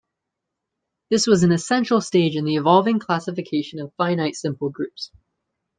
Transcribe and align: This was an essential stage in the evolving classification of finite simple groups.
This 1.11 1.27
was 1.27 1.43
an 1.43 1.51
essential 1.51 2.01
stage 2.01 2.35
in 2.35 2.43
the 2.43 2.55
evolving 2.55 2.97
classification 2.97 3.79
of 3.79 3.93
finite 3.99 4.35
simple 4.35 4.71
groups. 4.71 5.11